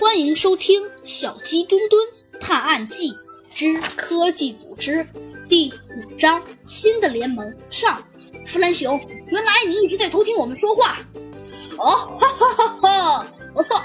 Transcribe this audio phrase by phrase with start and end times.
[0.00, 2.02] 欢迎收听《小鸡墩墩
[2.40, 3.14] 探案记
[3.54, 4.92] 之科技组织》
[5.46, 8.02] 第五章：新的联盟上。
[8.46, 10.96] 弗兰熊，原来你一直在偷听我们说话。
[11.76, 11.84] 哦，
[12.18, 13.26] 哈哈哈哈！
[13.52, 13.78] 不错，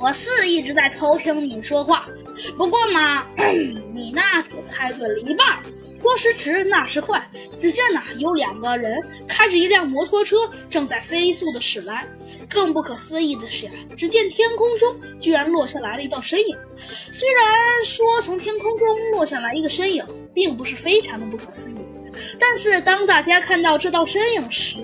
[0.00, 2.08] 我是一直在偷听你说话。
[2.56, 3.26] 不过嘛，
[3.92, 5.58] 你那只猜对了一半。
[5.98, 7.28] 说时迟，那时快，
[7.58, 10.36] 只见呐，有两个人开着一辆摩托车
[10.70, 12.06] 正在飞速的驶来。
[12.48, 16.56] 更不可思议的是呀，只见天空中居然落下来了一道身影。
[17.10, 17.44] 虽然
[17.84, 21.78] 说从天空中落下来一个身影，并不是非常的不可思议，
[22.38, 24.78] 但是当大家看到这道身影时，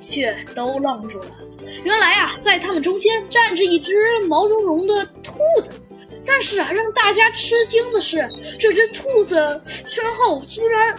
[0.00, 1.30] 却都愣住了。
[1.84, 3.94] 原来啊，在他们中间站着一只
[4.26, 5.72] 毛茸茸的兔子。
[6.24, 10.98] 但是啊，让大家吃惊的是，这只兔子身后居然，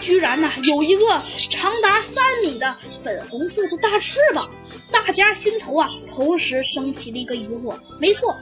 [0.00, 1.06] 居然呐有一个
[1.50, 4.50] 长达三米的粉红色的大翅膀。
[4.90, 8.32] 大家心头啊同时升起了一个疑惑：没错，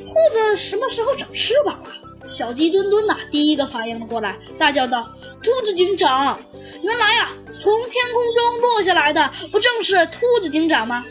[0.00, 1.90] 兔子什么时候长翅膀了？
[2.26, 5.06] 小鸡墩墩呐第一个反应了过来，大叫道
[5.42, 6.38] ：“兔子警长！
[6.82, 11.04] 原来呀，从天空中落下来的不正是兔子警长吗？”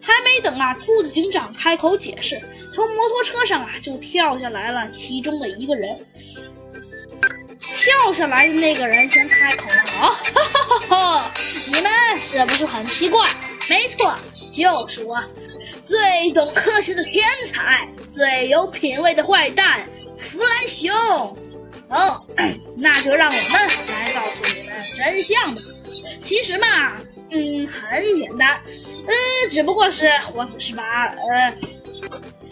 [0.00, 2.40] 还没等啊，兔子警长开口解释，
[2.72, 5.98] 从摩托车上啊就跳下来了其中的一个人。
[7.74, 11.34] 跳下来的那个人先开口了：“啊，哈哈哈哈！
[11.66, 11.90] 你们
[12.20, 13.30] 是不是很奇怪？
[13.68, 14.14] 没错，
[14.52, 15.16] 就是我，
[15.82, 19.84] 最懂科学的天才，最有品味的坏蛋
[20.16, 20.94] 弗兰熊。
[21.88, 22.18] 哦，
[22.78, 23.52] 那就让我们
[23.88, 25.60] 来告诉你们真相吧。
[26.20, 26.66] 其实嘛，
[27.30, 28.58] 嗯，很简单。”
[29.04, 29.12] 呃，
[29.50, 31.52] 只不过是我只是把呃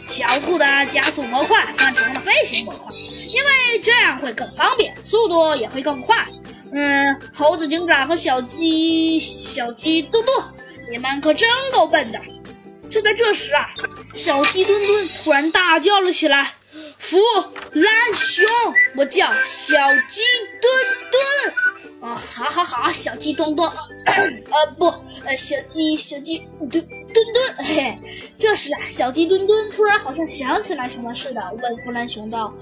[0.08, 2.92] 小兔的加速模块换成了飞行模块，
[3.28, 6.26] 因为这样会更方便，速度也会更快。
[6.72, 10.32] 嗯，猴子警长和小鸡小鸡嘟嘟，
[10.90, 12.20] 你们可真够笨的！
[12.90, 13.70] 就在这时啊，
[14.12, 16.54] 小鸡墩墩突然大叫了起来
[16.98, 17.16] ：“弗
[17.72, 18.46] 兰熊，
[18.96, 19.76] 我叫小
[20.08, 20.22] 鸡
[20.60, 20.72] 墩
[21.10, 21.54] 墩。”
[22.02, 23.70] 啊，好好好，小鸡墩墩，
[24.06, 24.86] 呃不，
[25.24, 27.92] 呃小鸡小鸡墩墩墩，嘿，
[28.38, 32.52] 这时啊，小鸡墩墩突然好像想起来什么似的，问弗兰熊道：“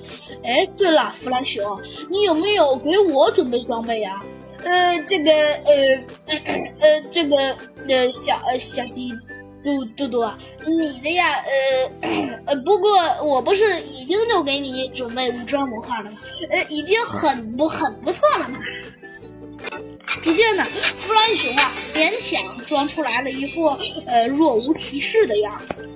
[0.43, 1.81] 哎，对了，弗兰熊，
[2.11, 4.21] 你有没有给我准备装备呀？”
[4.65, 6.35] 呃，这个，呃，
[6.81, 7.37] 呃，这个，
[7.89, 9.13] 呃，小呃小鸡
[9.69, 10.31] 嘟嘟嘟，
[10.67, 11.45] 你的呀，
[12.47, 12.91] 呃，不过
[13.23, 16.19] 我不是已经就给你准备武装模块了吗？
[16.51, 18.59] 呃，已经很不很不错了嘛。
[20.23, 20.65] 只见呢，
[20.97, 23.67] 弗兰熊啊，勉强装出来了一副
[24.07, 25.89] 呃若无其事的样子。